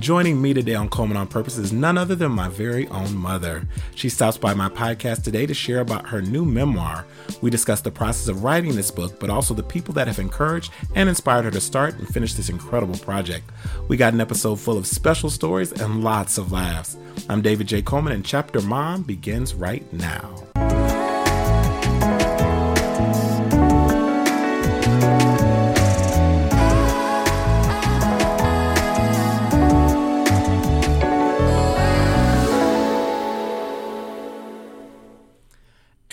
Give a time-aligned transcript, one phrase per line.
[0.00, 3.68] Joining me today on Coleman on Purpose is none other than my very own mother.
[3.94, 7.04] She stops by my podcast today to share about her new memoir.
[7.42, 10.72] We discuss the process of writing this book, but also the people that have encouraged
[10.94, 13.50] and inspired her to start and finish this incredible project.
[13.88, 16.96] We got an episode full of special stories and lots of laughs.
[17.28, 17.82] I'm David J.
[17.82, 20.49] Coleman, and Chapter Mom begins right now.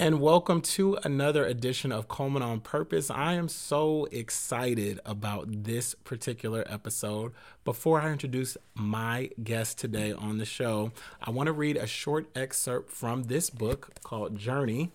[0.08, 3.12] And welcome to another edition of Coleman on Purpose.
[3.12, 7.34] I am so excited about this particular episode.
[7.66, 12.30] Before I introduce my guest today on the show, I want to read a short
[12.38, 14.94] excerpt from this book called Journey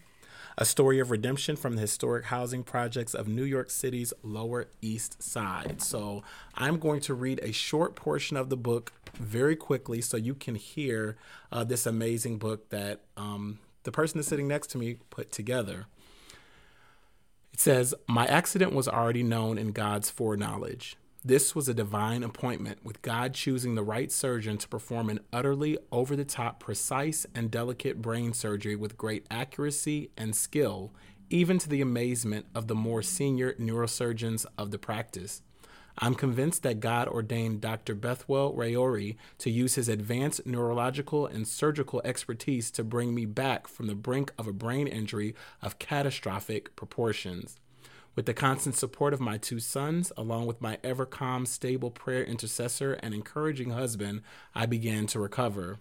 [0.56, 5.22] A Story of Redemption from the Historic Housing Projects of New York City's Lower East
[5.22, 5.82] Side.
[5.82, 6.22] So
[6.54, 10.54] I'm going to read a short portion of the book very quickly so you can
[10.54, 11.18] hear
[11.52, 13.02] uh, this amazing book that.
[13.18, 15.86] Um, the person that's sitting next to me put together.
[17.52, 20.96] It says, My accident was already known in God's foreknowledge.
[21.24, 25.78] This was a divine appointment, with God choosing the right surgeon to perform an utterly
[25.92, 30.92] over the top, precise, and delicate brain surgery with great accuracy and skill,
[31.30, 35.42] even to the amazement of the more senior neurosurgeons of the practice.
[35.98, 37.94] I'm convinced that God ordained Dr.
[37.94, 43.86] Bethwell Rayori to use his advanced neurological and surgical expertise to bring me back from
[43.86, 47.58] the brink of a brain injury of catastrophic proportions.
[48.14, 52.22] With the constant support of my two sons, along with my ever calm, stable prayer
[52.22, 54.20] intercessor and encouraging husband,
[54.54, 55.78] I began to recover.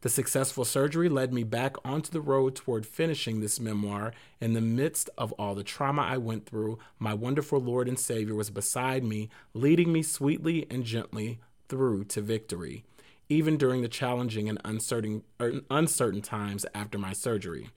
[0.00, 4.12] The successful surgery led me back onto the road toward finishing this memoir.
[4.40, 8.36] In the midst of all the trauma I went through, my wonderful Lord and Savior
[8.36, 12.84] was beside me, leading me sweetly and gently through to victory,
[13.28, 17.70] even during the challenging and uncertain, er, uncertain times after my surgery.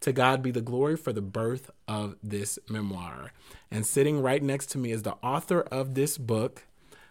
[0.00, 3.32] To God be the glory for the birth of this memoir.
[3.70, 6.66] And sitting right next to me is the author of this book,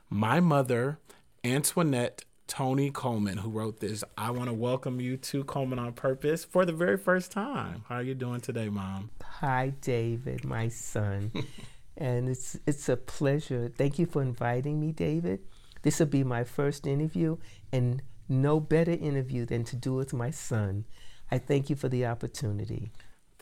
[0.09, 0.99] my mother,
[1.43, 4.03] Antoinette Tony Coleman, who wrote this.
[4.17, 7.83] I want to welcome you to Coleman on Purpose for the very first time.
[7.87, 9.09] How are you doing today, Mom?
[9.23, 11.31] Hi, David, my son.
[11.97, 13.71] and it's it's a pleasure.
[13.75, 15.39] Thank you for inviting me, David.
[15.81, 17.37] This will be my first interview,
[17.71, 20.85] and no better interview than to do it with my son.
[21.31, 22.91] I thank you for the opportunity.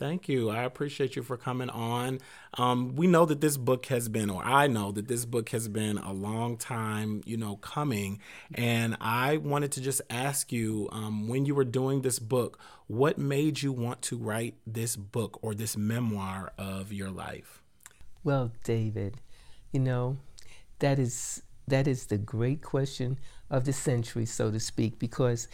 [0.02, 0.50] Thank you.
[0.50, 2.18] I appreciate you for coming on.
[2.54, 5.68] Um, we know that this book has been, or I know that this book has
[5.68, 8.18] been a long time, you know, coming.
[8.52, 12.58] And I wanted to just ask you, um, when you were doing this book,
[12.88, 17.62] what made you want to write this book or this memoir of your life?
[18.24, 19.18] Well, David,
[19.70, 20.16] you know,
[20.80, 23.20] that is that is the great question
[23.50, 25.46] of the century, so to speak, because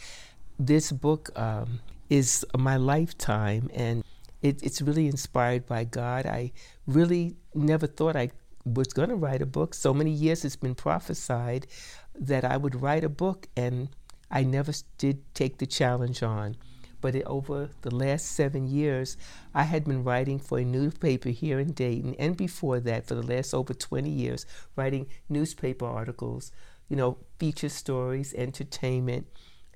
[0.57, 4.03] this book um, is my lifetime and
[4.41, 6.25] it, it's really inspired by God.
[6.25, 6.51] I
[6.87, 8.31] really never thought I
[8.65, 9.73] was going to write a book.
[9.73, 11.67] So many years it's been prophesied
[12.15, 13.89] that I would write a book, and
[14.29, 16.55] I never did take the challenge on.
[17.01, 19.15] But it, over the last seven years,
[19.53, 23.23] I had been writing for a newspaper here in Dayton, and before that, for the
[23.25, 24.45] last over 20 years,
[24.75, 26.51] writing newspaper articles,
[26.89, 29.27] you know, feature stories, entertainment,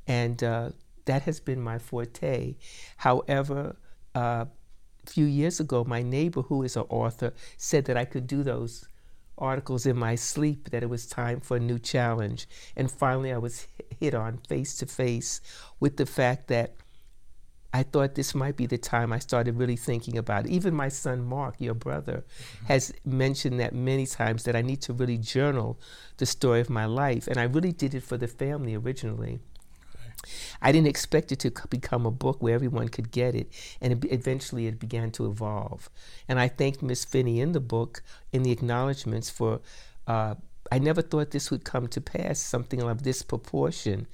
[0.06, 0.72] and uh,
[1.06, 2.56] that has been my forte.
[2.98, 3.78] However,
[4.16, 4.46] uh,
[5.06, 8.44] a few years ago, my neighbor, who is an author, said that I could do
[8.44, 8.86] those
[9.38, 12.48] articles in my sleep, that it was time for a new challenge.
[12.76, 13.68] And finally, I was
[14.00, 15.42] hit on face to face
[15.80, 16.76] with the fact that
[17.76, 20.52] I thought this might be the time I started really thinking about it.
[20.52, 22.66] Even my son Mark, your brother, mm-hmm.
[22.68, 25.80] has mentioned that many times that I need to really journal
[26.18, 27.28] the story of my life.
[27.28, 29.40] And I really did it for the family originally.
[30.62, 33.52] I didn't expect it to become a book where everyone could get it,
[33.82, 35.90] and it, eventually it began to evolve.
[36.28, 38.02] And I thanked Miss Finney in the book,
[38.32, 39.62] in the acknowledgments, for
[40.08, 40.36] uh,
[40.72, 44.08] I never thought this would come to pass, something of this proportion.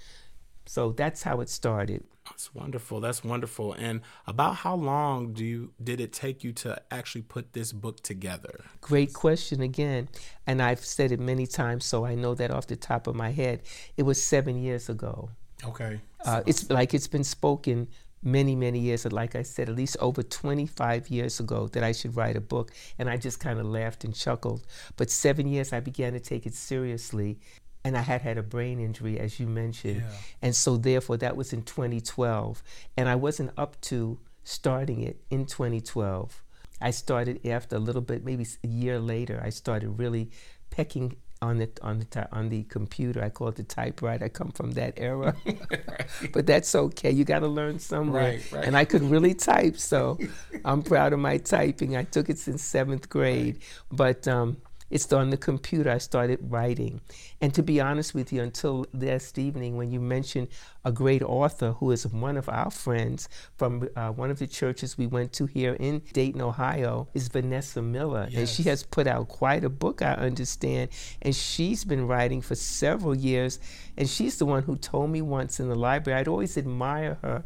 [0.66, 2.04] So that's how it started.
[2.26, 3.00] That's wonderful.
[3.00, 3.74] That's wonderful.
[3.74, 8.02] And about how long do you did it take you to actually put this book
[8.04, 8.64] together?
[8.82, 10.10] Great question again.
[10.46, 13.32] And I've said it many times, so I know that off the top of my
[13.32, 13.64] head.
[13.98, 15.32] It was seven years ago.
[15.64, 16.00] Okay.
[16.26, 17.88] Uh, it's like it's been spoken
[18.24, 22.16] many, many years, like I said, at least over 25 years ago, that I should
[22.16, 22.72] write a book.
[22.98, 24.66] And I just kind of laughed and chuckled.
[24.98, 27.40] But seven years, I began to take it seriously.
[27.84, 30.02] And I had had a brain injury, as you mentioned.
[30.02, 30.18] Yeah.
[30.42, 32.62] And so, therefore, that was in 2012.
[32.98, 36.44] And I wasn't up to starting it in 2012.
[36.82, 40.30] I started after a little bit, maybe a year later, I started really
[40.70, 43.24] pecking on the on the on the computer.
[43.24, 44.26] I call it the typewriter.
[44.26, 45.36] I come from that era,
[46.34, 47.12] but that's okay.
[47.12, 48.34] You got to learn somewhere.
[48.34, 48.66] Right, right.
[48.66, 50.18] And I could really type, so
[50.66, 51.96] I'm proud of my typing.
[51.96, 53.60] I took it since seventh grade,
[53.92, 54.28] but.
[54.28, 54.58] Um,
[54.90, 55.90] it's on the computer.
[55.90, 57.02] I started writing.
[57.42, 60.48] And to be honest with you, until last evening, when you mentioned
[60.86, 64.98] a great author who is one of our friends from uh, one of the churches
[64.98, 68.28] we went to here in Dayton, Ohio, is Vanessa Miller.
[68.30, 68.40] Yes.
[68.40, 70.90] And she has put out quite a book, I understand.
[71.22, 73.60] And she's been writing for several years.
[73.98, 77.44] And she's the one who told me once in the library, I'd always admire her.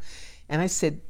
[0.49, 1.01] And I said,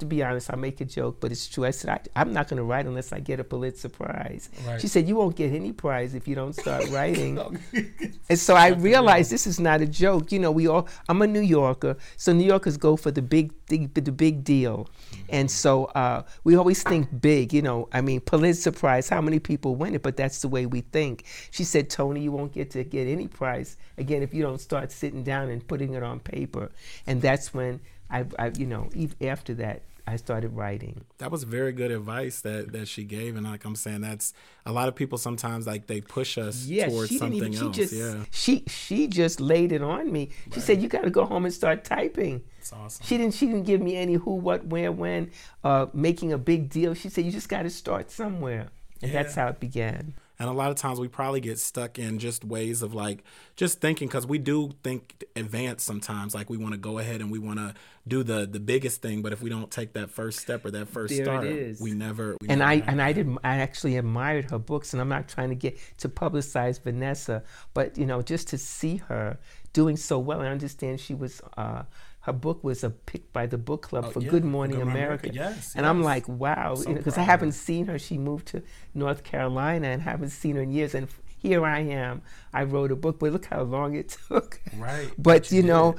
[0.00, 1.64] to be honest, I make a joke, but it's true.
[1.64, 4.48] I said, I, am not going to write unless I get a Pulitzer Prize.
[4.66, 4.80] Right.
[4.80, 7.38] She said, You won't get any prize if you don't start writing.
[8.28, 10.32] and so I realized this is not a joke.
[10.32, 13.52] You know, we all, I'm a New Yorker, so New Yorkers go for the big,
[13.66, 14.88] the, the big deal.
[15.10, 15.22] Mm-hmm.
[15.28, 19.38] And so uh, we always think big, you know, I mean, Pulitzer Prize, how many
[19.38, 20.02] people win it?
[20.02, 21.24] But that's the way we think.
[21.50, 24.90] She said, Tony, you won't get to get any prize again if you don't start
[24.92, 26.70] sitting down and putting it on paper.
[27.06, 27.80] And that's when
[28.12, 28.90] I, I, you know,
[29.22, 31.04] after that, I started writing.
[31.18, 34.34] That was very good advice that that she gave, and like I'm saying, that's
[34.66, 37.76] a lot of people sometimes like they push us yeah, towards she something even, else.
[37.76, 40.30] Just, yeah, she she just laid it on me.
[40.46, 40.62] She right.
[40.62, 43.06] said, "You got to go home and start typing." That's awesome.
[43.06, 45.30] She didn't she didn't give me any who, what, where, when,
[45.62, 46.94] uh, making a big deal.
[46.94, 48.70] She said, "You just got to start somewhere,"
[49.02, 49.22] and yeah.
[49.22, 50.14] that's how it began.
[50.42, 53.22] And a lot of times we probably get stuck in just ways of like
[53.54, 56.34] just thinking because we do think advanced sometimes.
[56.34, 57.74] Like we want to go ahead and we want to
[58.08, 60.88] do the the biggest thing, but if we don't take that first step or that
[60.88, 61.44] first there start,
[61.80, 62.36] we never.
[62.40, 65.28] We and never I and I did I actually admired her books, and I'm not
[65.28, 69.38] trying to get to publicize Vanessa, but you know just to see her
[69.72, 70.40] doing so well.
[70.40, 71.40] I understand she was.
[71.56, 71.84] Uh,
[72.22, 74.88] her book was a pick by the book club oh, for yeah, Good Morning Good
[74.88, 75.28] America.
[75.28, 75.54] America.
[75.56, 75.90] Yes, and yes.
[75.90, 77.98] I'm like, wow, So because proud I haven't seen her.
[77.98, 78.62] She moved to
[78.94, 80.94] North Carolina and haven't seen her in years.
[80.94, 81.08] And
[81.38, 82.22] here I am.
[82.54, 84.60] I wrote a book, but look how long it took.
[84.76, 85.10] Right.
[85.18, 85.96] But you you know,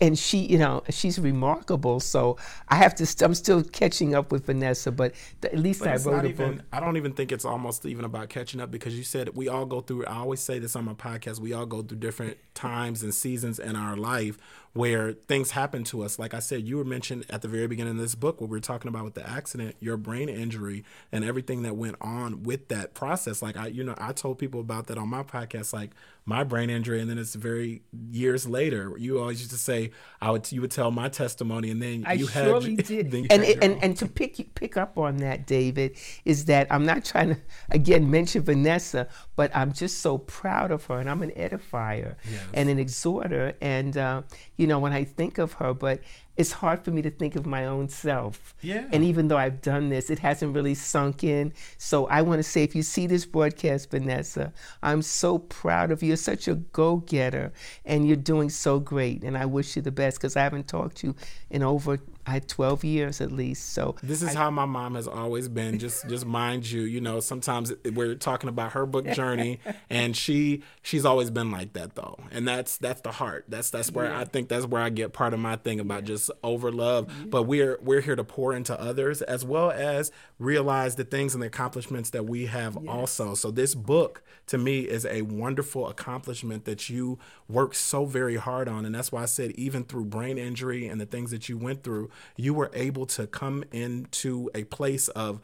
[0.00, 1.98] and she, you know, she's remarkable.
[2.00, 2.36] So
[2.68, 3.06] I have to.
[3.06, 6.56] St- I'm still catching up with Vanessa, but at least But I wrote a even.
[6.56, 6.64] book.
[6.72, 9.66] I don't even think it's almost even about catching up because you said we all
[9.66, 10.06] go through.
[10.06, 11.40] I always say this on my podcast.
[11.40, 14.38] We all go through different times and seasons in our life
[14.74, 16.18] where things happen to us.
[16.18, 18.56] Like I said, you were mentioned at the very beginning of this book, what we
[18.56, 22.68] were talking about with the accident, your brain injury, and everything that went on with
[22.68, 23.40] that process.
[23.42, 25.72] Like I, you know, I told people about that on my podcast.
[25.72, 25.90] Like
[26.26, 28.92] my brain injury, and then it's very years later.
[28.98, 29.90] You always used to say
[30.22, 33.10] I would, you would tell my testimony, and then I you had, surely did.
[33.10, 36.46] then you And, had it, and and to pick pick up on that, David, is
[36.46, 37.40] that I'm not trying to
[37.70, 42.42] again mention Vanessa, but I'm just so proud of her, and I'm an edifier Yes.
[42.54, 44.22] and an exhorter, and uh,
[44.56, 46.00] you know when I think of her, but
[46.36, 48.54] it's hard for me to think of my own self.
[48.60, 48.86] Yeah.
[48.90, 51.52] And even though I've done this, it hasn't really sunk in.
[51.78, 54.52] So I want to say, if you see this broadcast, Vanessa,
[54.82, 56.08] I'm so proud of you.
[56.08, 57.52] You're such a go-getter,
[57.84, 59.22] and you're doing so great.
[59.22, 61.16] And I wish you the best because I haven't talked to you
[61.50, 63.72] in over I had 12 years at least.
[63.72, 65.78] So This is how my mom has always been.
[65.78, 69.60] Just just mind you, you know, sometimes we're talking about her book journey
[69.90, 72.18] and she she's always been like that though.
[72.30, 73.44] And that's that's the heart.
[73.48, 76.30] That's that's where I think that's where I get part of my thing about just
[76.42, 77.08] over love.
[77.08, 77.30] Mm-hmm.
[77.30, 81.42] But we're we're here to pour into others as well as realize the things and
[81.42, 83.34] the accomplishments that we have also.
[83.34, 87.18] So this book to me is a wonderful accomplishment that you
[87.48, 91.00] worked so very hard on and that's why I said even through brain injury and
[91.00, 95.40] the things that you went through, you were able to come into a place of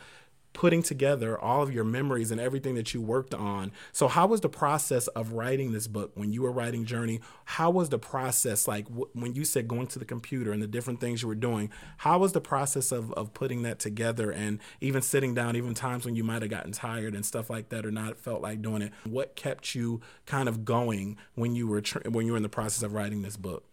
[0.53, 3.71] putting together all of your memories and everything that you worked on.
[3.93, 7.21] So how was the process of writing this book when you were writing Journey?
[7.45, 10.67] How was the process like wh- when you said going to the computer and the
[10.67, 11.71] different things you were doing?
[11.99, 16.05] How was the process of of putting that together and even sitting down even times
[16.05, 18.83] when you might have gotten tired and stuff like that or not felt like doing
[18.83, 18.93] it?
[19.05, 22.49] What kept you kind of going when you were tr- when you were in the
[22.49, 23.65] process of writing this book?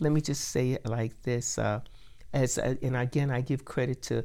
[0.00, 1.80] let me just say it like this uh,
[2.32, 4.24] as uh, and again i give credit to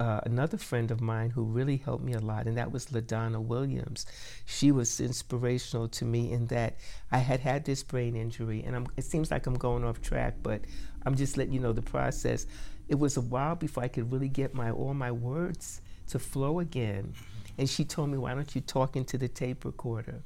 [0.00, 3.40] uh, another friend of mine who really helped me a lot and that was ladonna
[3.40, 4.04] williams
[4.46, 6.76] she was inspirational to me in that
[7.12, 10.36] i had had this brain injury and I'm, it seems like i'm going off track
[10.42, 10.62] but
[11.06, 12.46] i'm just letting you know the process
[12.88, 16.58] it was a while before i could really get my all my words to flow
[16.58, 17.14] again
[17.58, 20.22] and she told me why don't you talk into the tape recorder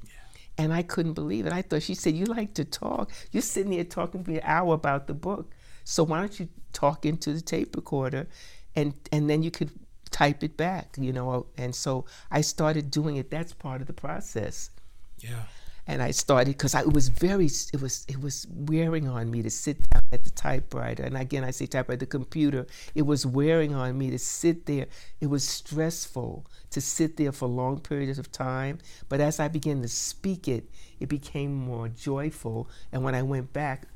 [0.59, 1.53] and I couldn't believe it.
[1.53, 3.13] I thought she said, "You like to talk.
[3.31, 5.53] You're sitting here talking for an hour about the book.
[5.87, 8.27] So why don't you talk into the tape recorder,
[8.75, 9.71] and and then you could
[10.11, 13.31] type it back, you know?" And so I started doing it.
[13.31, 14.71] That's part of the process.
[15.19, 15.45] Yeah.
[15.89, 19.51] and I started because it was very it was it was wearing on me to
[19.51, 21.05] sit down at the typewriter.
[21.05, 22.67] And again, I say typewriter, the computer.
[22.95, 24.87] It was wearing on me to sit there.
[25.21, 28.79] It was stressful to sit there for long periods of time.
[29.09, 30.69] But as I began to speak it,
[31.01, 32.69] it became more joyful.
[32.93, 33.87] And when I went back,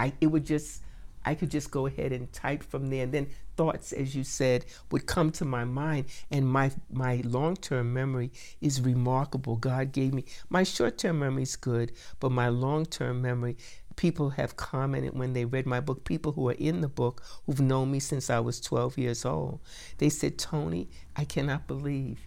[0.00, 0.82] I it would just
[1.24, 3.04] I could just go ahead and type from there.
[3.04, 3.26] And then
[3.56, 6.06] thoughts, as you said, would come to my mind.
[6.30, 9.56] And my, my long term memory is remarkable.
[9.56, 13.58] God gave me, my short term memory is good, but my long term memory,
[13.96, 17.60] people have commented when they read my book, people who are in the book who've
[17.60, 19.60] known me since I was 12 years old.
[19.98, 22.26] They said, "Tony, I cannot believe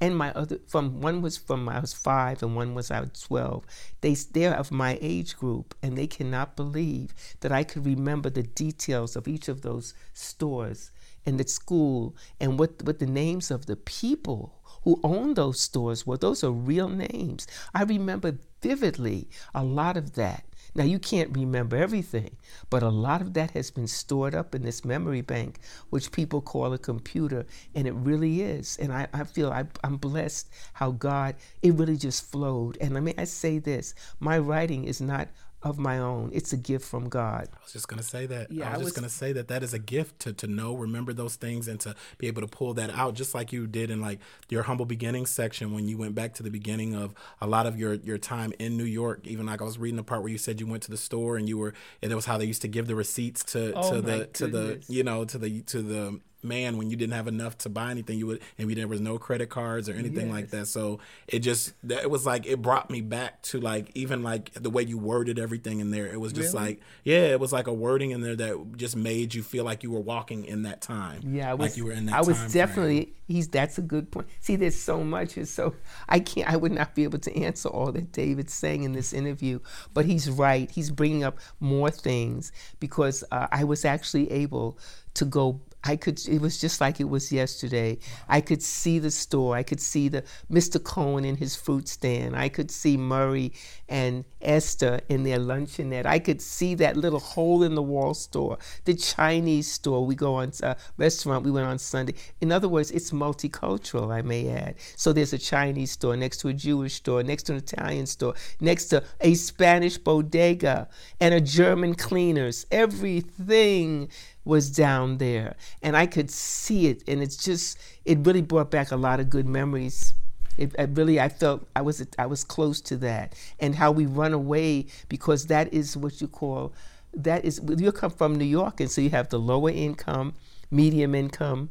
[0.00, 3.20] and my other from one was from I was five and one was I was
[3.20, 3.64] twelve.
[4.00, 8.42] They they're of my age group and they cannot believe that I could remember the
[8.42, 10.90] details of each of those stores
[11.26, 16.06] and the school and what what the names of the people who owned those stores
[16.06, 16.18] were.
[16.18, 17.46] Those are real names.
[17.74, 20.44] I remember vividly a lot of that.
[20.76, 22.36] Now, you can't remember everything,
[22.68, 26.40] but a lot of that has been stored up in this memory bank, which people
[26.40, 28.76] call a computer, and it really is.
[28.78, 32.76] And I, I feel I, I'm blessed how God, it really just flowed.
[32.80, 35.28] And let me I say this my writing is not
[35.64, 36.30] of my own.
[36.32, 37.48] It's a gift from God.
[37.52, 38.50] I was just going to say that.
[38.50, 40.32] Yeah, I was, I was just going to say that that is a gift to,
[40.34, 43.52] to know, remember those things and to be able to pull that out just like
[43.52, 46.94] you did in like your humble beginnings section when you went back to the beginning
[46.94, 49.26] of a lot of your, your time in New York.
[49.26, 51.36] Even like I was reading the part where you said you went to the store
[51.36, 53.90] and you were, and it was how they used to give the receipts to, oh
[53.90, 54.38] to the, goodness.
[54.38, 57.68] to the, you know, to the, to the, man when you didn't have enough to
[57.68, 60.34] buy anything you would and we, there was no credit cards or anything yes.
[60.34, 64.22] like that so it just it was like it brought me back to like even
[64.22, 66.66] like the way you worded everything in there it was just really?
[66.66, 69.82] like yeah it was like a wording in there that just made you feel like
[69.82, 72.20] you were walking in that time yeah I was, like you were in that I
[72.20, 73.14] was definitely frame.
[73.28, 75.74] he's that's a good point see there's so much and so
[76.08, 79.12] I can't I would not be able to answer all that David's saying in this
[79.12, 79.60] interview
[79.92, 84.78] but he's right he's bringing up more things because uh, I was actually able
[85.14, 87.98] to go I could it was just like it was yesterday.
[88.28, 89.54] I could see the store.
[89.54, 90.82] I could see the Mr.
[90.82, 92.34] Cohen in his fruit stand.
[92.34, 93.52] I could see Murray
[93.88, 96.06] and Esther in their luncheonette.
[96.06, 100.06] I could see that little hole in the wall store, the Chinese store.
[100.06, 101.44] We go on uh, restaurant.
[101.44, 102.14] We went on Sunday.
[102.40, 104.12] In other words, it's multicultural.
[104.12, 104.76] I may add.
[104.96, 108.34] So there's a Chinese store next to a Jewish store, next to an Italian store,
[108.60, 110.88] next to a Spanish bodega
[111.20, 112.66] and a German cleaners.
[112.70, 114.08] Everything
[114.44, 118.90] was down there and I could see it and it's just it really brought back
[118.90, 120.14] a lot of good memories.
[120.56, 124.06] It, it, really I felt I was I was close to that and how we
[124.06, 126.72] run away because that is what you call
[127.12, 130.34] that is you come from New York and so you have the lower income,
[130.70, 131.70] medium income,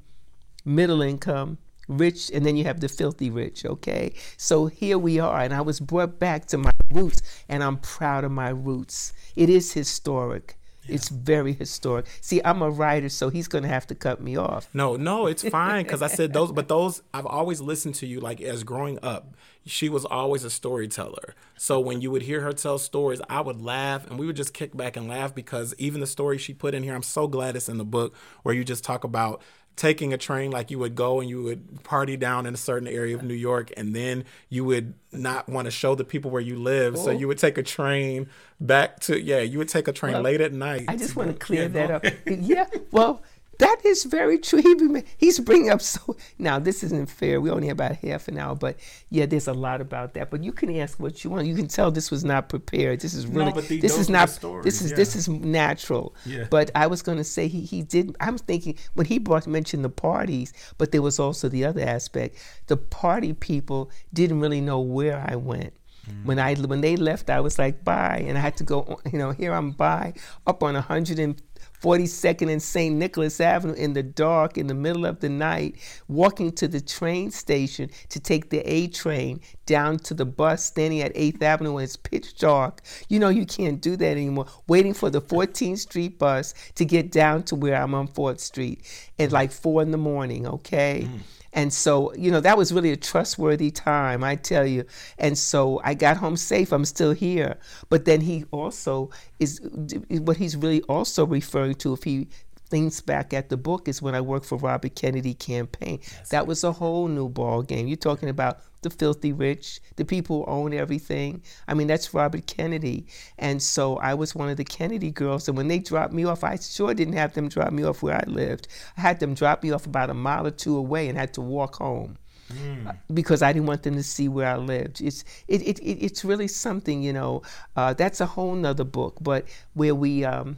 [0.65, 4.13] middle income, rich and then you have the filthy rich okay?
[4.37, 8.23] So here we are and i was brought back to my roots and i'm proud
[8.23, 9.13] of my roots.
[9.35, 10.95] It is historic yeah.
[10.95, 12.05] It's very historic.
[12.21, 14.67] See, I'm a writer, so he's going to have to cut me off.
[14.73, 18.19] No, no, it's fine because I said those, but those, I've always listened to you
[18.19, 19.35] like as growing up,
[19.65, 21.35] she was always a storyteller.
[21.57, 24.53] So when you would hear her tell stories, I would laugh and we would just
[24.53, 27.55] kick back and laugh because even the story she put in here, I'm so glad
[27.55, 28.13] it's in the book
[28.43, 29.41] where you just talk about
[29.75, 32.87] taking a train like you would go and you would party down in a certain
[32.87, 36.41] area of New York and then you would not want to show the people where
[36.41, 36.97] you live.
[36.97, 38.27] So you would take a train
[38.59, 41.29] back to yeah you would take a train well, late at night I just want
[41.29, 42.05] to clear that up.
[42.25, 43.21] yeah well
[43.59, 44.61] that is very true.
[44.61, 46.15] He, he's bringing up so.
[46.39, 47.39] Now, this isn't fair.
[47.39, 48.77] We only have about half an hour, but
[49.09, 50.31] yeah, there's a lot about that.
[50.31, 51.47] But you can ask what you want.
[51.47, 53.01] You can tell this was not prepared.
[53.01, 53.51] This is really.
[53.51, 54.29] No, this is not.
[54.29, 54.97] Stories, this is yeah.
[54.97, 56.15] this is natural.
[56.25, 56.45] Yeah.
[56.49, 58.15] But I was going to say he he did.
[58.19, 62.37] I'm thinking when he brought mentioned the parties, but there was also the other aspect.
[62.67, 65.73] The party people didn't really know where I went.
[66.09, 66.25] Mm.
[66.25, 68.99] When I when they left, I was like bye, and I had to go.
[69.11, 70.13] You know, here I'm bye
[70.47, 71.43] up on 150
[71.83, 72.95] 42nd and St.
[72.95, 75.75] Nicholas Avenue in the dark, in the middle of the night,
[76.07, 81.01] walking to the train station to take the A train down to the bus standing
[81.01, 82.81] at 8th Avenue when it's pitch dark.
[83.09, 84.45] You know, you can't do that anymore.
[84.67, 88.81] Waiting for the 14th Street bus to get down to where I'm on 4th Street
[89.19, 91.07] at like 4 in the morning, okay?
[91.09, 91.19] Mm.
[91.53, 94.85] And so, you know, that was really a trustworthy time, I tell you.
[95.19, 96.71] And so I got home safe.
[96.71, 97.57] I'm still here.
[97.89, 99.61] But then he also is
[100.09, 102.27] what he's really also referring to if he
[102.73, 105.99] thinks back at the book is when I worked for Robert Kennedy campaign.
[106.01, 106.29] Yes.
[106.29, 107.85] That was a whole new ball game.
[107.85, 111.43] You're talking about the filthy rich, the people who own everything.
[111.67, 113.05] I mean, that's Robert Kennedy.
[113.37, 115.47] And so I was one of the Kennedy girls.
[115.47, 118.15] And when they dropped me off, I sure didn't have them drop me off where
[118.15, 118.67] I lived.
[118.97, 121.41] I had them drop me off about a mile or two away and had to
[121.41, 122.17] walk home.
[122.49, 122.97] mm.
[123.13, 124.99] because I didn't want them to see where I lived.
[124.99, 127.43] It's it, it, it it's really something, you know.
[127.75, 130.25] Uh, that's a whole nother book, but where we.
[130.25, 130.57] Um,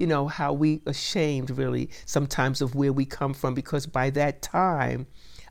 [0.00, 4.40] you know how we ashamed really sometimes of where we come from because by that
[4.40, 5.06] time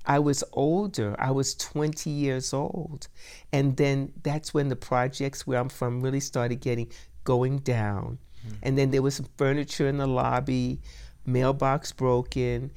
[0.10, 1.16] I was older.
[1.20, 3.08] I was 20 years old.
[3.54, 6.92] And then that's when the projects where I'm from really started getting
[7.26, 8.18] going down.
[8.46, 8.56] Mm-hmm.
[8.64, 10.82] And then there was some furniture in the lobby,
[11.28, 12.72] mailbox broken,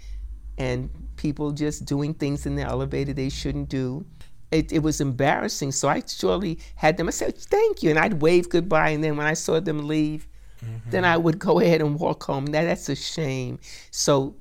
[0.59, 4.05] and people just doing things in the elevator they shouldn't do.
[4.51, 5.73] It, it, was embarrassing.
[5.73, 7.09] So I surely had them.
[7.09, 7.89] I said, thank you.
[7.89, 8.91] And I'd wave goodbye.
[8.91, 10.29] And then when I saw them leave,
[10.63, 10.91] mm-hmm.
[10.91, 12.47] then I would go ahead and walk home.
[12.47, 13.59] That, that's a shame.
[13.91, 14.35] So,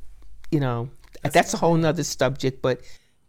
[0.52, 0.90] you know,
[1.22, 2.82] that's, that's a whole nother subject, but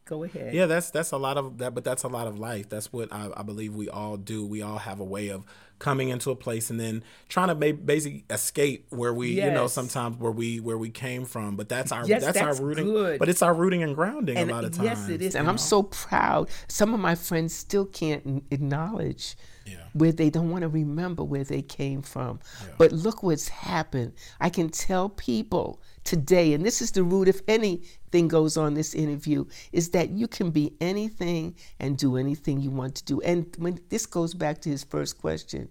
[0.04, 0.54] go ahead.
[0.54, 2.68] Yeah, that's that's a lot of that, but that's a lot of life.
[2.68, 4.46] That's what I, I believe we all do.
[4.46, 5.44] We all have a way of
[5.82, 9.46] coming into a place and then trying to basically escape where we yes.
[9.46, 12.60] you know sometimes where we where we came from but that's our yes, that's, that's,
[12.60, 13.18] our rooting good.
[13.18, 15.46] but it's our rooting and grounding and a lot of times yes it is and
[15.46, 15.50] know?
[15.50, 19.76] i'm so proud some of my friends still can't acknowledge yeah.
[19.92, 22.74] where they don't want to remember where they came from yeah.
[22.78, 27.40] but look what's happened i can tell people today, and this is the root, if
[27.48, 32.70] anything goes on this interview, is that you can be anything and do anything you
[32.70, 33.20] want to do.
[33.22, 35.68] And when this goes back to his first question,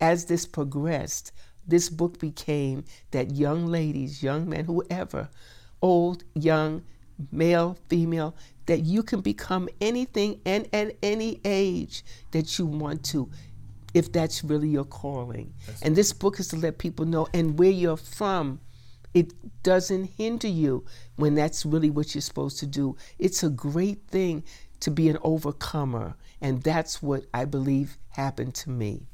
[0.00, 1.32] as this progressed,
[1.66, 5.28] this book became that young ladies, young men, whoever,
[5.82, 6.82] old, young,
[7.30, 8.34] male, female,
[8.66, 13.30] that you can become anything and at any age that you want to
[13.94, 15.54] if that's really your calling.
[15.66, 18.60] That's and this book is to let people know and where you're from
[19.16, 19.32] it
[19.62, 20.84] doesn't hinder you
[21.16, 22.96] when that's really what you're supposed to do.
[23.18, 24.44] It's a great thing
[24.80, 26.16] to be an overcomer.
[26.42, 29.06] And that's what I believe happened to me.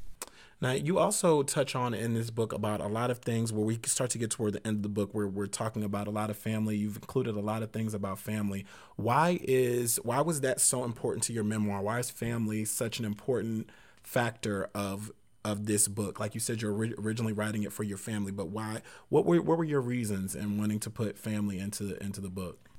[0.63, 3.77] Now, you also touch on in this book about a lot of things where we
[3.85, 6.29] start to get toward the end of the book where we're talking about a lot
[6.29, 6.77] of family.
[6.77, 8.65] You've included a lot of things about family.
[8.95, 11.81] Why is why was that so important to your memoir?
[11.81, 13.69] Why is family such an important
[14.03, 15.11] factor of
[15.43, 16.21] of this book?
[16.21, 18.83] Like you said, you're originally writing it for your family, but why?
[19.09, 22.29] What were what were your reasons in wanting to put family into the, into the
[22.29, 22.69] book?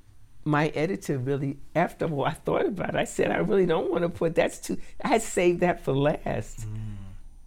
[0.47, 2.97] My editor really, after all, I thought about it.
[2.97, 4.79] I said, I really don't want to put that's too.
[5.05, 6.61] I saved that for last.
[6.61, 7.04] Mm.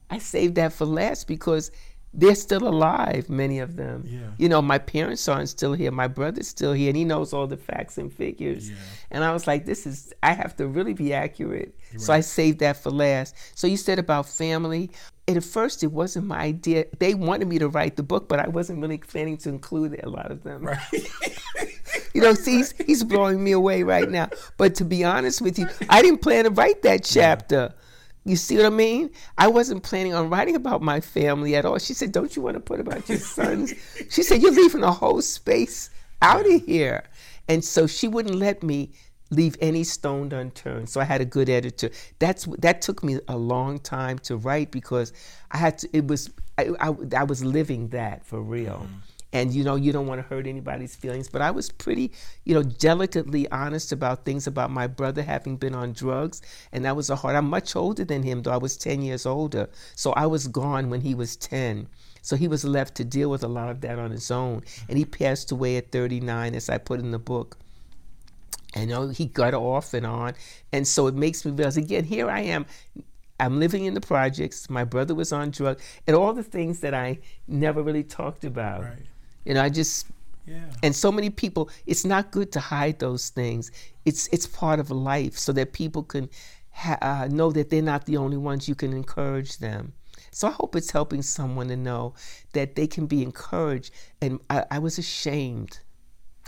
[0.09, 1.71] I saved that for last because
[2.13, 4.03] they're still alive, many of them.
[4.07, 4.19] Yeah.
[4.37, 5.91] You know, my parents aren't still here.
[5.91, 8.69] My brother's still here, and he knows all the facts and figures.
[8.69, 8.75] Yeah.
[9.11, 11.75] And I was like, this is, I have to really be accurate.
[11.91, 12.01] Right.
[12.01, 13.35] So I saved that for last.
[13.55, 14.89] So you said about family.
[15.27, 16.85] And at first, it wasn't my idea.
[16.99, 20.09] They wanted me to write the book, but I wasn't really planning to include a
[20.09, 20.63] lot of them.
[20.63, 20.79] Right.
[22.13, 24.29] you know, see, he's, he's blowing me away right now.
[24.55, 27.73] But to be honest with you, I didn't plan to write that chapter.
[27.75, 27.83] Yeah.
[28.27, 29.09] You see what I mean?
[29.37, 31.77] I wasn't planning on writing about my family at all.
[31.77, 33.73] She said, Don't you want to put about your sons?
[34.09, 35.89] she said, You're leaving a whole space
[36.21, 37.05] out of here.
[37.47, 38.91] And so she wouldn't let me
[39.29, 40.89] leave any stone unturned.
[40.89, 41.89] So I had a good editor.
[42.19, 45.13] That's that took me a long time to write because
[45.51, 45.89] I had to.
[45.93, 48.87] It was I, I, I was living that for real.
[48.91, 52.11] Mm and you know you don't want to hurt anybody's feelings but i was pretty
[52.43, 56.95] you know delicately honest about things about my brother having been on drugs and that
[56.95, 60.11] was a hard i'm much older than him though i was 10 years older so
[60.13, 61.87] i was gone when he was 10
[62.23, 64.97] so he was left to deal with a lot of that on his own and
[64.97, 67.57] he passed away at 39 as i put in the book
[68.73, 70.33] and you know, he got off and on
[70.71, 72.65] and so it makes me realize again here i am
[73.39, 74.67] I'm living in the projects.
[74.67, 78.81] My brother was on drugs, and all the things that I never really talked about.
[78.81, 79.05] Right.
[79.47, 80.07] You know, I just
[80.45, 80.71] yeah.
[80.83, 83.71] And so many people, it's not good to hide those things.
[84.05, 86.29] It's it's part of life, so that people can
[86.71, 88.67] ha- uh, know that they're not the only ones.
[88.67, 89.93] You can encourage them.
[90.31, 92.13] So I hope it's helping someone to know
[92.53, 93.91] that they can be encouraged.
[94.21, 95.79] And I, I was ashamed.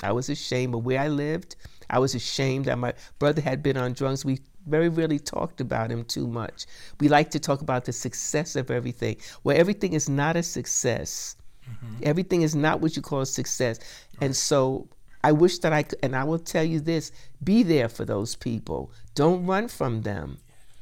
[0.03, 1.55] I was ashamed of where I lived.
[1.89, 4.25] I was ashamed that my brother had been on drugs.
[4.25, 6.65] We very rarely talked about him too much.
[6.99, 11.35] We like to talk about the success of everything, where everything is not a success.
[11.69, 12.03] Mm-hmm.
[12.03, 13.79] Everything is not what you call success.
[13.79, 14.25] Right.
[14.25, 14.87] And so
[15.23, 17.11] I wish that I could, and I will tell you this
[17.43, 18.91] be there for those people.
[19.15, 20.39] Don't run from them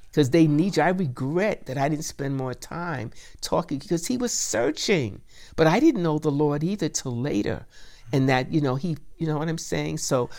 [0.10, 0.84] because they need you.
[0.84, 5.22] I regret that I didn't spend more time talking because he was searching,
[5.56, 7.66] but I didn't know the Lord either till later.
[8.14, 9.98] And that, you know, he, you know what I'm saying?
[9.98, 10.30] So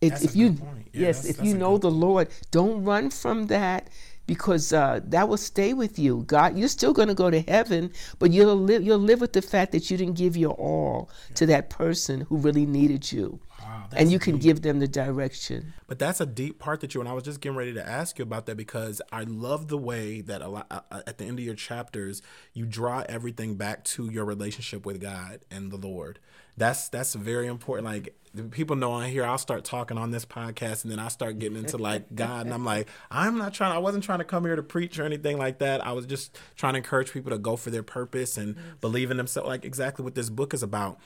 [0.00, 0.56] if, if you,
[0.92, 3.88] yeah, yes, that's, if that's you know the Lord, don't run from that
[4.26, 6.24] because uh, that will stay with you.
[6.26, 8.82] God, you're still going to go to heaven, but you'll live.
[8.82, 11.34] You'll live with the fact that you didn't give your all yeah.
[11.36, 13.40] to that person who really needed you.
[13.76, 14.42] Wow, and you can deep.
[14.42, 15.74] give them the direction.
[15.86, 18.18] But that's a deep part that you and I was just getting ready to ask
[18.18, 21.44] you about that because I love the way that a lot, at the end of
[21.44, 26.18] your chapters you draw everything back to your relationship with God and the Lord.
[26.56, 27.86] That's that's very important.
[27.86, 28.14] Like
[28.50, 31.58] people know on here, I'll start talking on this podcast, and then I start getting
[31.58, 33.72] into like God, and I'm like, I'm not trying.
[33.72, 35.86] I wasn't trying to come here to preach or anything like that.
[35.86, 39.16] I was just trying to encourage people to go for their purpose and believe in
[39.16, 39.48] themselves.
[39.48, 40.98] Like exactly what this book is about.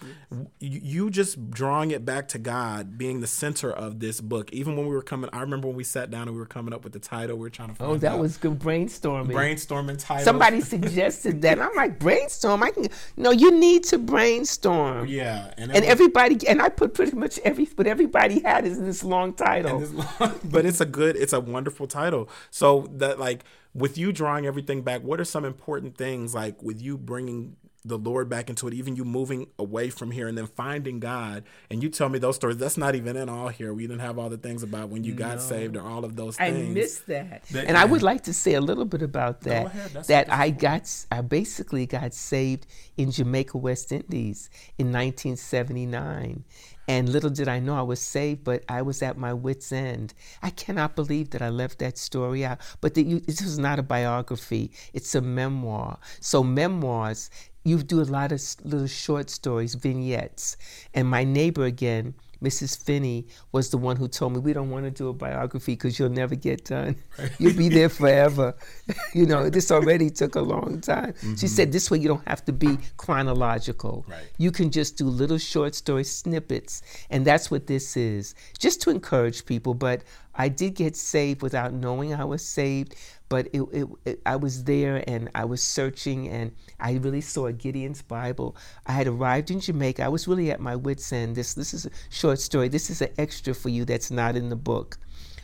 [0.60, 2.59] You, you just drawing it back to God
[2.96, 4.52] being the center of this book.
[4.52, 6.72] Even when we were coming, I remember when we sat down and we were coming
[6.74, 7.36] up with the title.
[7.36, 7.74] We were trying to.
[7.74, 8.18] Oh, find Oh, that out.
[8.20, 9.32] was good brainstorming.
[9.32, 10.24] brainstorming title.
[10.24, 11.58] Somebody suggested that.
[11.60, 12.62] I'm like, brainstorm.
[12.62, 12.86] I can.
[13.16, 15.06] No, you need to brainstorm.
[15.06, 18.80] Yeah, and, And was- everybody, and I put pretty much every, but everybody had is
[18.80, 19.80] this long title.
[19.80, 23.44] this long- but it's a good it's a wonderful title so that like
[23.74, 27.96] with you drawing everything back what are some important things like with you bringing the
[27.96, 31.82] lord back into it even you moving away from here and then finding god and
[31.82, 34.28] you tell me those stories that's not even in all here we didn't have all
[34.28, 37.06] the things about when you got saved or all of those I things I missed
[37.06, 37.44] that.
[37.50, 39.66] That- and I would like to say a little bit about that.
[39.66, 40.04] ahead.
[40.06, 42.66] That I is got, I basically got saved
[42.96, 46.44] in Jamaica, West Indies in 1979.
[46.88, 50.12] And little did I know I was saved, but I was at my wits' end.
[50.42, 52.58] I cannot believe that I left that story out.
[52.80, 55.98] But the, you, this was not a biography, it's a memoir.
[56.20, 57.30] So, memoirs,
[57.64, 60.56] you do a lot of little short stories, vignettes.
[60.94, 62.82] And my neighbor again, Mrs.
[62.82, 65.98] Finney was the one who told me we don't want to do a biography because
[65.98, 66.96] you'll never get done.
[67.38, 68.54] You'll be there forever.
[69.14, 71.14] you know, this already took a long time.
[71.20, 71.46] She mm-hmm.
[71.46, 74.06] said this way you don't have to be chronological.
[74.08, 74.24] Right.
[74.38, 78.90] You can just do little short story snippets, and that's what this is, just to
[78.90, 79.74] encourage people.
[79.74, 80.02] But
[80.34, 82.94] I did get saved without knowing I was saved.
[83.30, 87.50] But it, it, it, I was there and I was searching, and I really saw
[87.52, 88.56] Gideon's Bible.
[88.86, 90.02] I had arrived in Jamaica.
[90.04, 91.36] I was really at my wits' end.
[91.36, 92.68] This this is a short story.
[92.68, 94.98] This is an extra for you that's not in the book.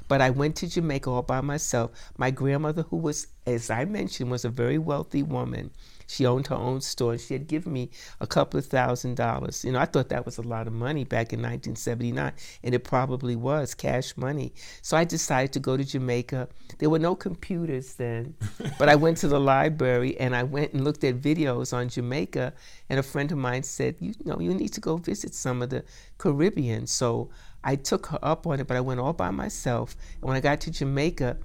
[0.08, 1.92] But I went to Jamaica all by myself.
[2.18, 5.70] My grandmother, who was, as I mentioned, was a very wealthy woman.
[6.06, 7.90] She owned her own store and she had given me
[8.20, 9.64] a couple of thousand dollars.
[9.64, 12.84] You know, I thought that was a lot of money back in 1979, and it
[12.84, 14.52] probably was cash money.
[14.82, 16.48] So I decided to go to Jamaica.
[16.78, 18.34] There were no computers then,
[18.78, 22.52] but I went to the library and I went and looked at videos on Jamaica.
[22.88, 25.70] And a friend of mine said, You know, you need to go visit some of
[25.70, 25.84] the
[26.18, 26.86] Caribbean.
[26.86, 27.30] So
[27.64, 29.96] I took her up on it, but I went all by myself.
[30.20, 31.36] And when I got to Jamaica,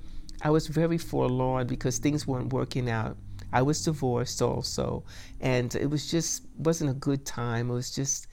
[0.43, 3.17] I was very forlorn because things weren't working out.
[3.53, 5.03] I was divorced also,
[5.39, 7.69] and it was just wasn't a good time.
[7.69, 8.27] It was just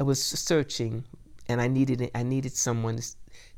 [0.00, 1.04] I was searching,
[1.48, 2.98] and I needed I needed someone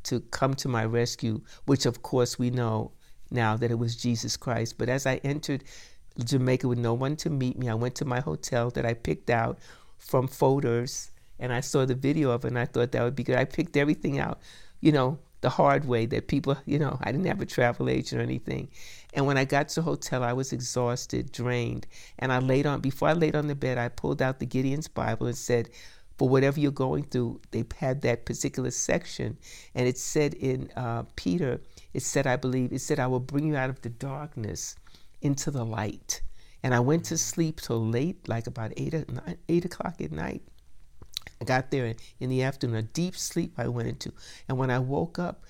[0.05, 2.93] to come to my rescue, which of course we know
[3.31, 4.77] now that it was Jesus Christ.
[4.79, 5.65] But as I entered
[6.23, 9.31] Jamaica with no one to meet me, I went to my hotel that I picked
[9.31, 9.59] out
[9.99, 13.25] from photos, and I saw the video of it, and I thought that would be
[13.25, 13.37] good.
[13.37, 14.41] I picked everything out,
[14.81, 18.19] you know, the hard way that people, you know, I didn't have a travel agent
[18.19, 18.71] or anything.
[19.13, 21.87] And when I got to the hotel, I was exhausted, drained.
[22.19, 24.89] And I laid on, before I laid on the bed, I pulled out the Gideon's
[24.89, 25.69] Bible and said,
[26.17, 29.37] for whatever you're going through, they had that particular section.
[29.75, 31.61] And it said in uh, Peter,
[31.93, 34.77] it said, I believe, it said, I will bring you out of the darkness
[35.21, 36.23] into the light.
[36.63, 38.95] And I went to sleep till late, like about eight,
[39.67, 40.43] o'clock at night.
[41.45, 44.13] I got there in, in the afternoon, a deep sleep I went into.
[44.49, 45.45] And when I woke up,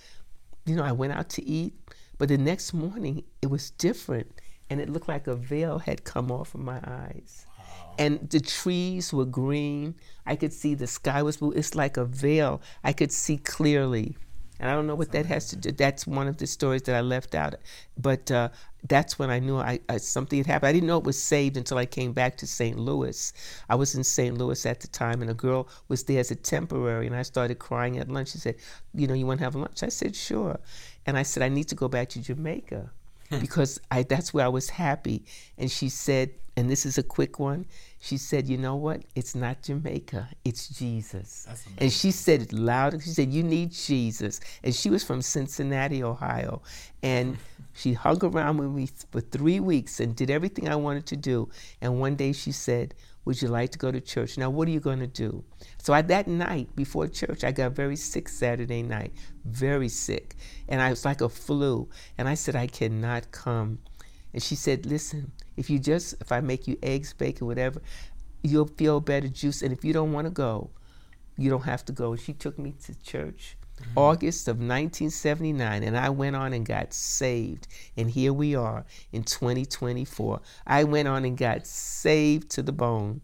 [0.66, 1.72] you know, I went out to eat,
[2.18, 4.40] but the next morning it was different.
[4.68, 7.46] And it looked like a veil had come off of my eyes.
[7.96, 9.94] And the trees were green.
[10.26, 11.52] I could see the sky was blue.
[11.52, 12.60] It's like a veil.
[12.82, 14.16] I could see clearly.
[14.64, 15.72] And I don't know what that has to do.
[15.72, 17.56] That's one of the stories that I left out.
[17.98, 18.48] But uh,
[18.88, 20.70] that's when I knew I, I, something had happened.
[20.70, 22.78] I didn't know it was saved until I came back to St.
[22.78, 23.30] Louis.
[23.68, 24.38] I was in St.
[24.38, 27.58] Louis at the time, and a girl was there as a temporary, and I started
[27.58, 28.30] crying at lunch.
[28.30, 28.56] She said,
[28.94, 30.58] "You know, you want to have lunch?" I said, "Sure."
[31.04, 32.90] And I said, "I need to go back to Jamaica."
[33.30, 33.38] Hmm.
[33.38, 35.24] because I that's where I was happy.
[35.56, 37.66] And she said, and this is a quick one.
[37.98, 39.02] She said, "You know what?
[39.14, 40.28] It's not Jamaica.
[40.44, 41.46] It's Jesus."
[41.78, 43.02] And she said it loud.
[43.02, 46.62] She said, "You need Jesus." And she was from Cincinnati, Ohio,
[47.02, 47.42] and hmm.
[47.72, 51.48] she hung around with me for three weeks and did everything I wanted to do.
[51.80, 54.70] And one day she said, "Would you like to go to church?" Now, what are
[54.70, 55.44] you going to do?
[55.78, 59.12] So I, that night before church, I got very sick Saturday night,
[59.44, 60.36] very sick,
[60.68, 61.88] and I was like a flu.
[62.18, 63.78] And I said, "I cannot come."
[64.32, 67.80] And she said, "Listen, if you just if I make you eggs, bacon, whatever,
[68.42, 69.62] you'll feel better, juice.
[69.62, 70.70] And if you don't want to go,
[71.36, 73.56] you don't have to go." And she took me to church.
[73.96, 77.68] August of 1979, and I went on and got saved.
[77.96, 80.40] And here we are in 2024.
[80.66, 83.20] I went on and got saved to the bone.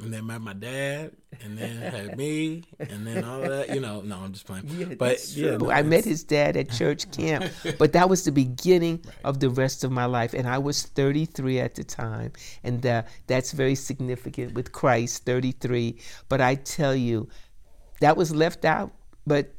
[0.00, 1.10] and then met my dad,
[1.42, 3.68] and then had me, and then all that.
[3.74, 4.68] You know, no, I'm just playing.
[4.68, 7.44] Yeah, but yeah, no, I met his dad at church camp,
[7.78, 10.34] but that was the beginning of the rest of my life.
[10.34, 12.32] And I was 33 at the time,
[12.62, 15.98] and uh, that's very significant with Christ, 33.
[16.28, 17.28] But I tell you,
[18.00, 18.92] that was left out,
[19.26, 19.52] but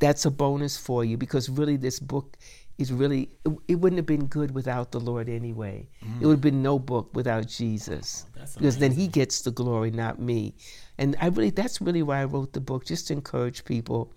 [0.00, 2.36] that's a bonus for you because really this book
[2.78, 5.86] is really it, it wouldn't have been good without the lord anyway.
[6.20, 9.90] It would have been no book without jesus That's because then he gets the glory
[9.90, 10.54] not me.
[10.98, 14.12] And i really that's really why i wrote the book just to encourage people.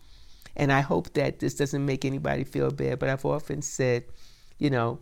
[0.56, 4.06] And i hope that this doesn't make anybody feel bad but i've often said
[4.60, 5.00] you know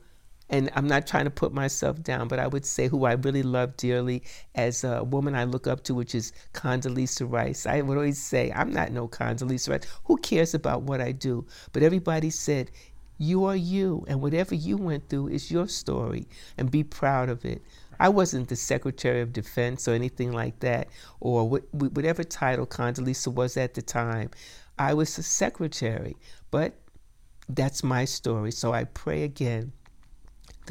[0.51, 3.41] and I'm not trying to put myself down, but I would say who I really
[3.41, 4.21] love dearly
[4.53, 7.65] as a woman I look up to, which is Condoleezza Rice.
[7.65, 9.87] I would always say, I'm not no Condoleezza Rice.
[10.05, 11.45] Who cares about what I do?
[11.71, 12.69] But everybody said,
[13.17, 17.45] you are you, and whatever you went through is your story, and be proud of
[17.45, 17.61] it.
[17.99, 20.89] I wasn't the Secretary of Defense or anything like that,
[21.21, 24.31] or wh- wh- whatever title Condoleezza was at the time.
[24.77, 26.17] I was a secretary,
[26.49, 26.73] but
[27.47, 28.51] that's my story.
[28.51, 29.71] So I pray again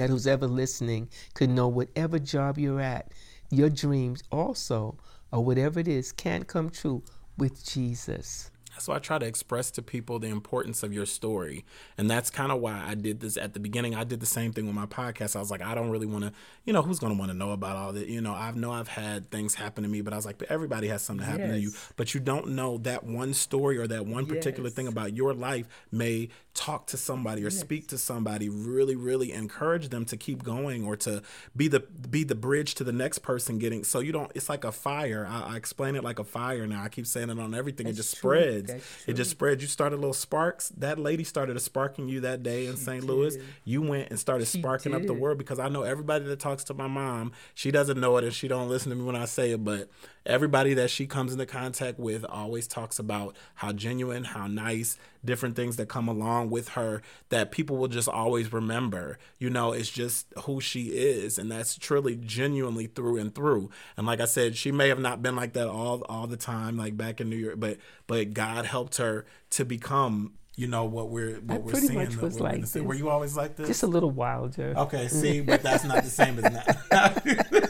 [0.00, 3.12] that who's ever listening could know whatever job you're at,
[3.50, 4.96] your dreams also,
[5.30, 7.02] or whatever it is, can come true
[7.36, 8.50] with Jesus.
[8.78, 11.66] So I try to express to people the importance of your story.
[11.98, 13.94] And that's kind of why I did this at the beginning.
[13.94, 15.36] I did the same thing with my podcast.
[15.36, 16.32] I was like, I don't really want to,
[16.64, 18.06] you know, who's going to want to know about all that?
[18.06, 20.50] You know, I know I've had things happen to me, but I was like, but
[20.50, 21.72] everybody has something happen to you.
[21.96, 24.76] But you don't know that one story or that one particular Yes.
[24.76, 29.88] thing about your life may talk to somebody or speak to somebody, really, really encourage
[29.88, 31.22] them to keep going or to
[31.56, 33.84] be the be the bridge to the next person getting.
[33.84, 34.30] So you don't.
[34.34, 35.26] It's like a fire.
[35.28, 36.82] I, I explain it like a fire now.
[36.82, 37.86] I keep saying it on everything.
[37.86, 38.30] it just true.
[38.30, 38.72] spreads.
[39.06, 39.62] It just spreads.
[39.62, 40.70] You started little sparks.
[40.70, 43.04] That lady started a spark in you that day in St.
[43.04, 43.36] Louis.
[43.64, 46.64] You went and started She sparking up the world because I know everybody that talks
[46.64, 49.24] to my mom, she doesn't know it and she don't listen to me when I
[49.24, 49.88] say it, but
[50.26, 55.56] everybody that she comes into contact with always talks about how genuine, how nice, different
[55.56, 59.18] things that come along with her that people will just always remember.
[59.38, 63.70] You know, it's just who she is and that's truly genuinely through and through.
[63.96, 66.76] And like I said, she may have not been like that all all the time
[66.76, 71.08] like back in New York, but but God helped her to become you know what
[71.08, 71.98] we're what I we're pretty seeing.
[71.98, 72.74] much was we're like.
[72.74, 73.68] Were you always like this?
[73.68, 74.74] Just a little wilder.
[74.76, 77.69] Okay, see, but that's not the same as that.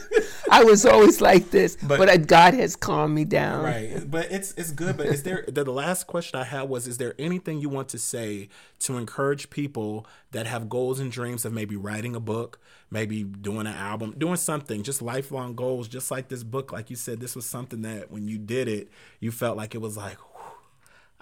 [0.51, 3.63] I was always like this, But- but, God has calmed me down.
[3.63, 4.97] right, but it's it's good.
[4.97, 7.89] But is there the, the last question I had was: Is there anything you want
[7.89, 12.59] to say to encourage people that have goals and dreams of maybe writing a book,
[12.89, 16.71] maybe doing an album, doing something, just lifelong goals, just like this book?
[16.71, 19.81] Like you said, this was something that when you did it, you felt like it
[19.81, 20.17] was like.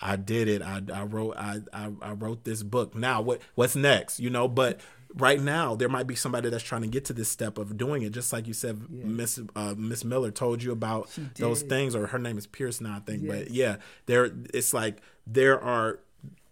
[0.02, 0.62] I did it.
[0.62, 2.96] I, I wrote I, I I wrote this book.
[2.96, 4.22] Now what what's next?
[4.22, 4.80] You know, but
[5.15, 8.04] right now there might be somebody that's trying to get to this step of doing
[8.04, 8.12] it.
[8.12, 12.19] Just like you said, Miss uh, Miss Miller told you about those things, or her
[12.19, 13.24] name is Pierce now, I think.
[13.28, 16.00] But yeah, there it's like there are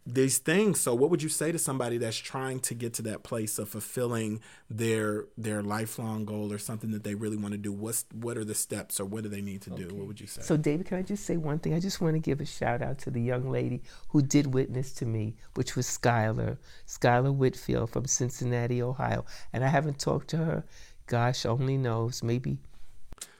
[0.07, 0.79] these things.
[0.79, 3.67] So what would you say to somebody that's trying to get to that place of
[3.67, 4.39] fulfilling
[4.69, 7.73] their their lifelong goal or something that they really want to do?
[7.73, 9.93] What's what are the steps or what do they need to do?
[9.93, 10.41] What would you say?
[10.41, 11.73] So, David, can I just say one thing?
[11.73, 14.93] I just want to give a shout out to the young lady who did witness
[14.93, 19.25] to me, which was Skylar, Skylar Whitfield from Cincinnati, Ohio.
[19.51, 20.65] And I haven't talked to her,
[21.05, 22.59] gosh, only knows, maybe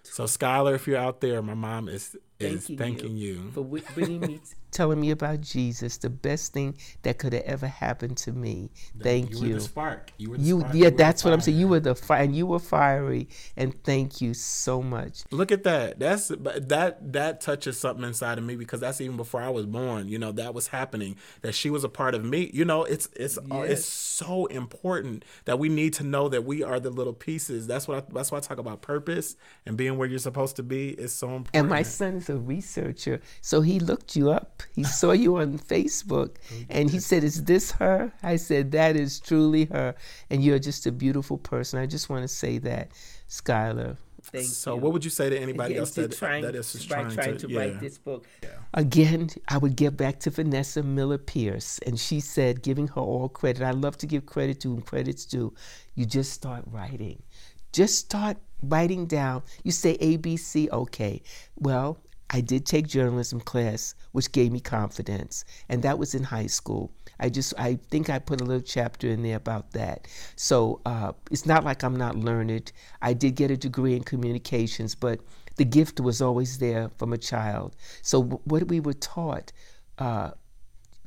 [0.04, 3.50] So Skylar, if you're out there, my mom is is Thanking thanking you.
[3.52, 4.40] for wi- bringing me,
[4.72, 8.70] telling me about Jesus, the best thing that could have ever happened to me.
[9.02, 9.38] Thank you.
[9.38, 9.48] you.
[9.50, 10.12] were the spark.
[10.18, 10.76] You were the You, spark.
[10.76, 11.58] yeah, the that's what I'm saying.
[11.58, 15.24] You were the fire, and you were fiery, and thank you so much.
[15.32, 15.98] Look at that.
[15.98, 19.66] That's but that that touches something inside of me because that's even before I was
[19.66, 20.08] born.
[20.08, 21.16] You know that was happening.
[21.42, 22.52] That she was a part of me.
[22.54, 26.62] You know, it's it's uh, it's so important that we need to know that we
[26.62, 27.66] are the little pieces.
[27.66, 30.64] That's what I, that's why I talk about purpose and being where you're supposed to
[30.64, 31.56] be is so important.
[31.56, 34.64] And my son is a researcher, so he looked you up.
[34.76, 36.36] He saw you on Facebook,
[36.70, 39.96] and he said, "Is this her?" I said, "That is truly her."
[40.30, 41.80] And you're just a beautiful person.
[41.80, 42.92] I just want to say that,
[43.30, 43.98] Skylar.
[44.24, 44.82] Thank so you.
[44.82, 47.10] what would you say to anybody Again, else to that trying- that is just trying,
[47.12, 47.60] trying to, to yeah.
[47.60, 48.28] write this book.
[48.74, 53.30] Again, I would get back to Vanessa Miller Pierce, and she said, giving her all
[53.30, 53.64] credit.
[53.64, 55.54] I love to give credit to whom credit's due.
[55.96, 57.24] You just start writing.
[57.72, 59.44] Just start writing down.
[59.64, 61.22] You say ABC, okay.
[61.56, 61.98] Well,
[62.30, 66.92] I did take journalism class, which gave me confidence, and that was in high school.
[67.20, 70.08] I just, I think I put a little chapter in there about that.
[70.36, 72.72] So uh, it's not like I'm not learned.
[73.02, 75.22] I did get a degree in communications, but
[75.56, 77.76] the gift was always there from a child.
[78.02, 79.52] So w- what we were taught,
[79.98, 80.32] uh,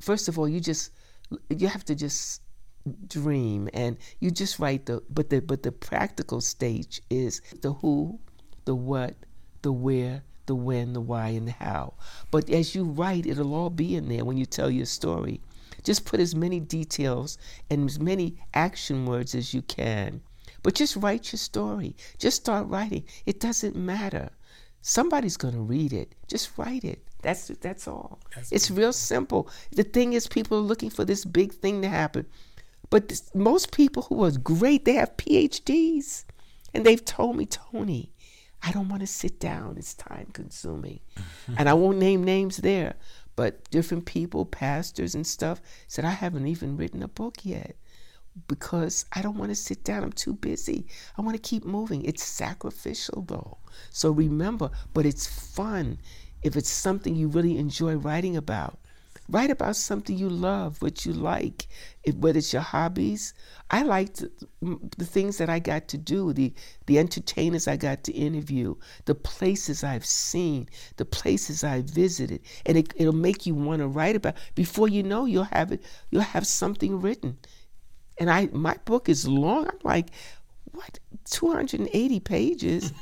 [0.01, 0.91] first of all, you just,
[1.49, 2.43] you have to just
[3.07, 8.19] dream and you just write the but the but the practical stage is the who
[8.65, 9.15] the what
[9.63, 11.95] the where, the when, the why, and the how.
[12.33, 15.41] But as you write, it'll all be in there when you tell your story.
[15.85, 17.39] Just put as many details
[17.71, 20.21] and as many action words as you can.
[20.65, 21.95] But just write your story.
[22.19, 23.05] Just start writing.
[23.27, 24.31] It doesn't matter.
[24.83, 26.17] Somebody's going to read it.
[26.27, 27.05] Just write it.
[27.23, 28.19] That's that's all.
[28.35, 29.49] That's it's real simple.
[29.71, 32.27] The thing is, people are looking for this big thing to happen.
[32.89, 36.25] But this, most people who are great, they have PhDs.
[36.75, 38.11] And they've told me, Toni,
[38.63, 39.77] I don't want to sit down.
[39.79, 41.01] It's time consuming.
[41.57, 42.95] and I won't name names there.
[43.37, 47.77] But different people, pastors and stuff, said, I haven't even written a book yet
[48.49, 50.03] because I don't want to sit down.
[50.03, 50.87] I'm too busy.
[51.17, 52.05] I want to keep moving.
[52.05, 53.59] It's sacrificial though.
[53.91, 55.99] So remember, but it's fun
[56.43, 58.79] if it's something you really enjoy writing about.
[59.31, 61.69] Write about something you love, what you like,
[62.03, 63.33] if, whether it's your hobbies.
[63.71, 64.25] I liked
[64.61, 66.53] the things that I got to do, the,
[66.87, 72.41] the entertainers I got to interview, the places I've seen, the places I visited.
[72.67, 74.35] And it, it'll make you want to write about.
[74.57, 77.39] Before you know, you'll have it, you'll have something written.
[78.19, 79.69] And I my book is long.
[79.69, 80.09] I'm like,
[80.73, 80.99] what?
[81.31, 82.93] 280 pages?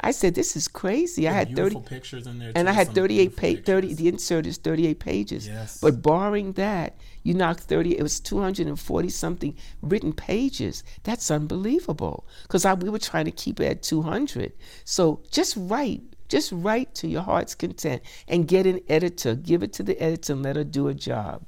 [0.00, 1.28] I said this is crazy.
[1.28, 4.58] I had 30 pictures in there and i had 38 page 30 the insert is
[4.58, 5.48] 38 pages.
[5.48, 5.80] Yes.
[5.80, 10.84] but barring that you knocked 30 it was 240 something written pages.
[11.02, 12.26] That's unbelievable.
[12.42, 14.52] Because we were trying to keep it at 200
[14.84, 19.34] so just write just write to your heart's content and get an editor.
[19.34, 21.44] Give it to the editor and let her do a job.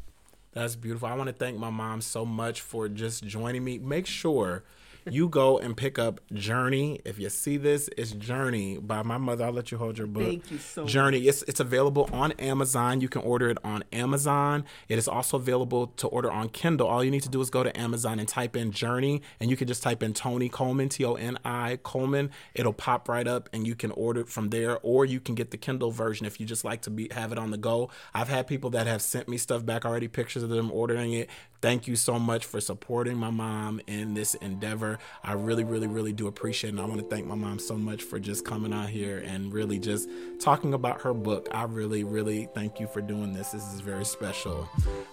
[0.53, 1.09] That's beautiful.
[1.09, 3.79] I want to thank my mom so much for just joining me.
[3.79, 4.65] Make sure
[5.11, 7.01] you go and pick up Journey.
[7.05, 9.45] If you see this, it's Journey by my mother.
[9.45, 10.25] I'll let you hold your book.
[10.25, 11.21] Thank you so Journey.
[11.21, 11.29] Much.
[11.29, 13.01] It's it's available on Amazon.
[13.01, 14.65] You can order it on Amazon.
[14.89, 16.87] It is also available to order on Kindle.
[16.87, 19.57] All you need to do is go to Amazon and type in Journey, and you
[19.57, 22.31] can just type in Tony Coleman, T O N I Coleman.
[22.55, 25.51] It'll pop right up, and you can order it from there, or you can get
[25.51, 27.91] the Kindle version if you just like to be have it on the go.
[28.15, 31.29] I've had people that have sent me stuff back already, pictures of them ordering it.
[31.61, 35.01] Thank you so much for supporting my mom in this endeavor.
[35.25, 36.73] I really, really, really do appreciate it.
[36.75, 39.53] And I want to thank my mom so much for just coming out here and
[39.53, 41.49] really just talking about her book.
[41.51, 43.51] I really, really thank you for doing this.
[43.51, 44.69] This is very special.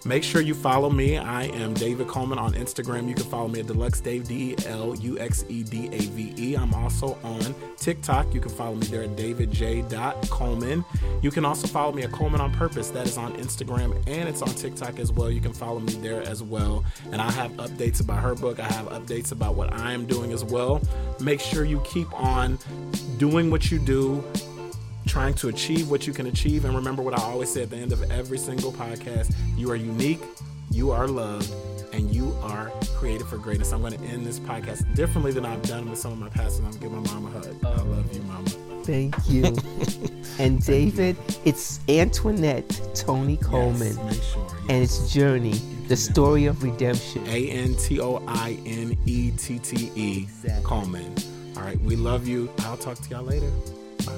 [0.06, 1.18] Make sure you follow me.
[1.18, 3.10] I am David Coleman on Instagram.
[3.10, 5.98] You can follow me at Deluxe Dave, D E L U X E D A
[5.98, 6.56] V E.
[6.56, 8.36] I'm also on TikTok.
[8.36, 9.84] You can follow me there at David J.
[10.30, 10.86] Coleman.
[11.24, 12.92] You can also follow me at Coleman on Purpose.
[12.92, 15.32] That is on Instagram and it's on TikTok as well.
[15.32, 16.84] You can follow me there as well.
[17.12, 18.60] And I have updates about her book.
[18.60, 20.82] I have updates about what I am doing as well.
[21.20, 22.58] Make sure you keep on
[23.18, 24.24] doing what you do,
[25.08, 26.66] trying to achieve what you can achieve.
[26.66, 29.76] And remember what I always say at the end of every single podcast you are
[29.76, 30.22] unique,
[30.72, 31.54] you are loved,
[31.94, 33.72] and you are created for greatness.
[33.72, 36.60] I'm going to end this podcast differently than I've done with some of my past.
[36.60, 37.66] and I'm going to give my mom a hug.
[37.66, 38.50] I um, love you, mama.
[38.84, 39.56] Thank you.
[40.40, 43.98] and David, it's Antoinette Tony Coleman.
[43.98, 44.62] Yes, sure, yes.
[44.70, 47.26] And it's Journey, the story of redemption.
[47.28, 50.28] A N T O I N E T T E
[50.64, 51.14] Coleman.
[51.56, 52.50] All right, we love you.
[52.60, 53.50] I'll talk to y'all later.
[54.06, 54.14] Bye.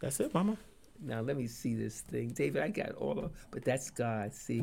[0.00, 0.56] That's it, Mama.
[1.00, 2.62] Now let me see this thing, David.
[2.62, 4.34] I got all of, but that's God.
[4.34, 4.56] See.